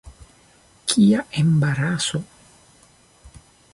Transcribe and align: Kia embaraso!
Kia 0.93 1.19
embaraso! 1.43 2.23